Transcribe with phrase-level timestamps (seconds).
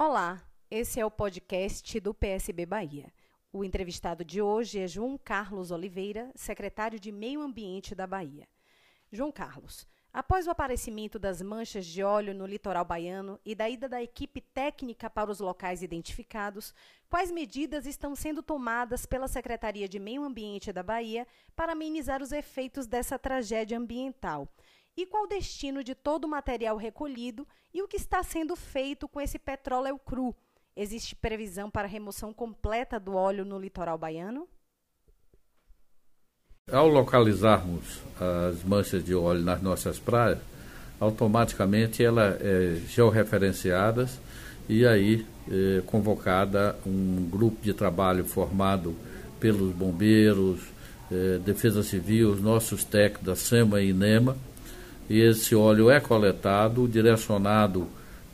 [0.00, 3.12] Olá, esse é o podcast do PSB Bahia.
[3.52, 8.46] O entrevistado de hoje é João Carlos Oliveira, secretário de Meio Ambiente da Bahia.
[9.10, 13.88] João Carlos, após o aparecimento das manchas de óleo no litoral baiano e da ida
[13.88, 16.72] da equipe técnica para os locais identificados,
[17.10, 21.26] quais medidas estão sendo tomadas pela Secretaria de Meio Ambiente da Bahia
[21.56, 24.48] para amenizar os efeitos dessa tragédia ambiental?
[24.98, 29.06] E qual o destino de todo o material recolhido e o que está sendo feito
[29.06, 30.34] com esse petróleo cru?
[30.74, 34.48] Existe previsão para remoção completa do óleo no litoral baiano?
[36.72, 40.40] Ao localizarmos as manchas de óleo nas nossas praias,
[40.98, 44.18] automaticamente ela é georreferenciadas
[44.68, 48.96] e aí é convocada um grupo de trabalho formado
[49.38, 50.58] pelos bombeiros,
[51.08, 54.36] é, Defesa Civil, os nossos técnicos da SEMA e INEMA,
[55.08, 57.88] esse óleo é coletado, direcionado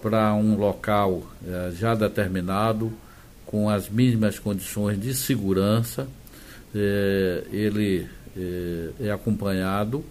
[0.00, 2.92] para um local eh, já determinado,
[3.44, 6.08] com as mínimas condições de segurança.
[6.74, 10.04] Eh, ele eh, é acompanhado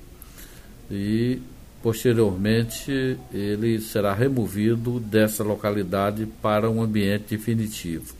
[0.91, 1.39] e,
[1.81, 8.13] posteriormente, ele será removido dessa localidade para um ambiente definitivo.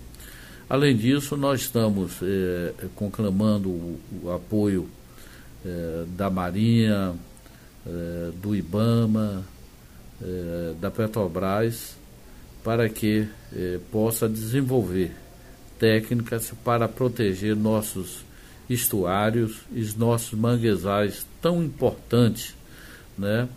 [0.70, 2.20] Além disso, nós estamos
[2.96, 4.88] conclamando o, o apoio
[6.16, 7.16] da Marinha,
[7.90, 9.44] eh, do IBAMA,
[10.22, 11.98] eh, da Petrobras,
[12.64, 15.12] para que eh, possa desenvolver
[15.80, 18.24] técnicas para proteger nossos
[18.70, 22.54] estuários e nossos manguezais tão importantes,
[23.18, 23.48] né?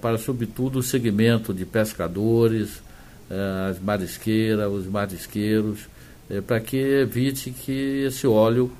[0.00, 2.82] para sobretudo o segmento de pescadores,
[3.70, 5.80] as marisqueiras, os marisqueiros,
[6.46, 8.72] para que evite que esse óleo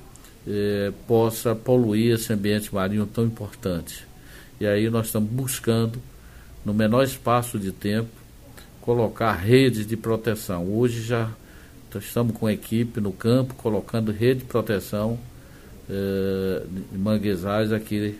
[1.06, 4.04] possa poluir esse ambiente marinho tão importante.
[4.60, 6.00] E aí nós estamos buscando,
[6.64, 8.10] no menor espaço de tempo,
[8.80, 10.66] colocar redes de proteção.
[10.66, 11.30] Hoje já
[11.94, 15.18] estamos com equipe no campo colocando rede de proteção
[15.88, 18.18] eh, de manguezais aqui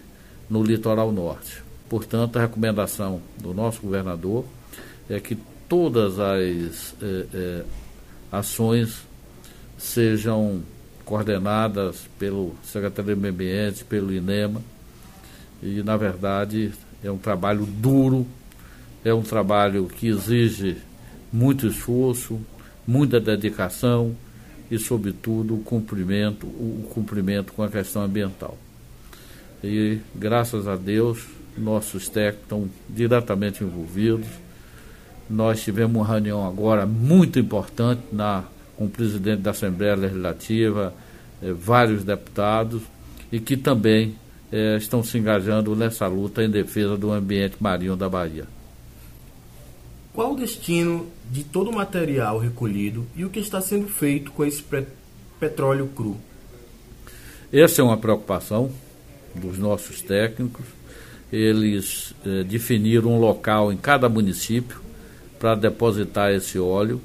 [0.49, 1.63] no litoral norte.
[1.89, 4.45] Portanto, a recomendação do nosso governador
[5.09, 5.37] é que
[5.69, 7.65] todas as eh, eh,
[8.31, 9.07] ações
[9.79, 10.63] sejam
[11.05, 14.63] coordenadas pelo Secretaria do Meio Ambiente, pelo INEMA,
[15.63, 16.73] e, na verdade,
[17.05, 18.27] é um trabalho duro,
[19.05, 20.77] é um trabalho que exige
[21.33, 22.41] muito esforço,
[22.87, 24.15] muita dedicação
[24.71, 28.59] e, sobretudo, o cumprimento, o cumprimento com a questão ambiental.
[29.63, 31.25] E, graças a Deus,
[31.57, 34.27] nossos técnicos estão diretamente envolvidos.
[35.31, 38.45] Nós tivemos uma reunião agora muito importante na,
[38.77, 40.93] com o presidente da Assembleia Legislativa,
[41.41, 42.83] eh, vários deputados,
[43.31, 44.17] e que também
[44.53, 48.47] eh, estão se engajando nessa luta em defesa do ambiente marinho da Bahia.
[50.13, 54.45] Qual o destino de todo o material recolhido e o que está sendo feito com
[54.45, 54.63] esse
[55.41, 56.19] petróleo cru?
[57.51, 58.71] Essa é uma preocupação
[59.35, 60.67] dos nossos técnicos.
[61.33, 64.83] Eles eh, definiram um local em cada município
[65.39, 67.01] para depositar esse óleo.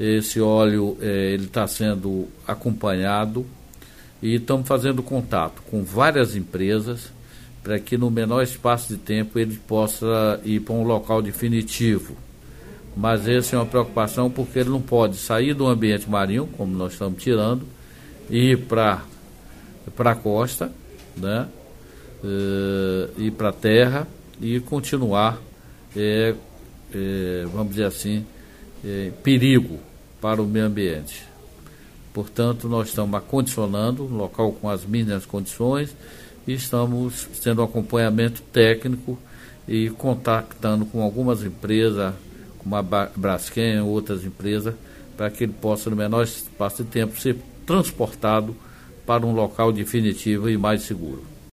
[0.00, 3.46] Esse óleo eh, ele está sendo acompanhado
[4.22, 7.12] e estamos fazendo contato com várias empresas
[7.62, 12.16] para que no menor espaço de tempo ele possa ir para um local definitivo.
[12.96, 16.92] Mas essa é uma preocupação porque ele não pode sair do ambiente marinho, como nós
[16.92, 17.66] estamos tirando,
[18.30, 19.02] e ir para
[19.98, 20.72] a costa,
[21.16, 21.48] né?
[22.24, 24.08] Uh, ir para a terra
[24.40, 25.38] e continuar,
[25.94, 26.34] é,
[26.94, 28.24] é, vamos dizer assim,
[28.84, 29.78] é, perigo
[30.20, 31.24] para o meio ambiente.
[32.16, 35.94] Portanto, nós estamos acondicionando o local com as mínimas condições
[36.46, 39.18] e estamos tendo acompanhamento técnico
[39.68, 42.14] e contactando com algumas empresas,
[42.56, 44.74] como a Braskem, outras empresas,
[45.14, 48.56] para que ele possa, no menor espaço de tempo, ser transportado
[49.04, 51.35] para um local definitivo e mais seguro.